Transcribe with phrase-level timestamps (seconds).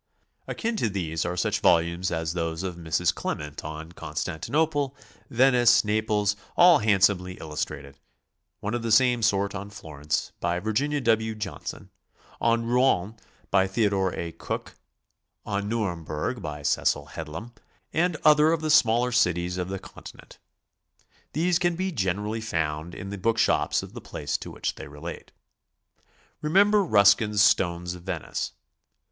[0.47, 3.13] Akin to these are such volumes as those of 'Mrs.
[3.13, 4.95] Clement on Constantinople,
[5.29, 7.97] Venice, Naples, all handscxme'ly illus trated;
[8.61, 11.35] one of the same sort on Florence, by Virginia W.
[11.35, 11.91] Johnson;
[12.39, 13.15] on Rouen,
[13.51, 14.31] by Theodore A.
[14.31, 14.75] Cook;
[15.45, 17.51] on Nuremburg, by Cecil Headlam;
[17.93, 20.39] and other of the smaller cities o'f the Con tinent.
[21.33, 24.87] These can generally be found in the book s<hops of the place to which they
[24.87, 25.31] relate.
[26.41, 28.53] Remember Ruskin's Stones of Venice.